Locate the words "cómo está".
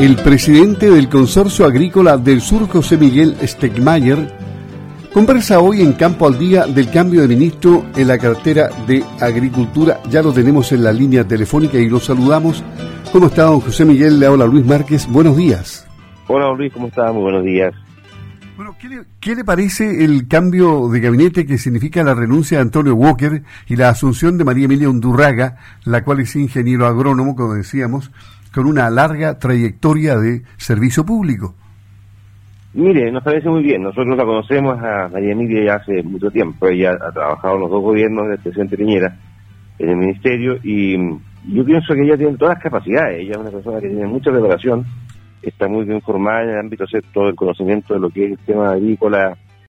13.10-13.46, 16.72-17.10